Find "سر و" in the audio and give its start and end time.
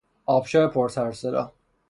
0.89-1.11